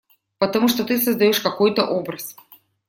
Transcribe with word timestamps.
Потому 0.39 0.67
что 0.67 0.83
ты 0.83 0.99
создаешь 0.99 1.41
какой-то 1.41 1.85
образ. 1.85 2.35